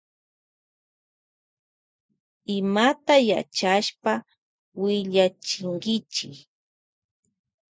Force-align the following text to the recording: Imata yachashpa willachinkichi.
Imata 2.57 3.15
yachashpa 3.31 4.13
willachinkichi. 4.81 6.29